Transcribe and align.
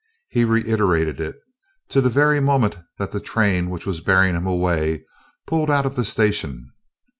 He 0.29 0.45
reiterated 0.45 1.19
it 1.21 1.35
to 1.89 2.01
the 2.01 2.09
very 2.09 2.39
moment 2.39 2.75
that 2.97 3.11
the 3.11 3.19
train 3.19 3.69
which 3.69 3.85
was 3.85 4.01
bearing 4.01 4.35
him 4.35 4.47
away 4.47 5.05
pulled 5.45 5.69
out 5.69 5.85
of 5.85 5.95
the 5.95 6.03
station. 6.03 6.71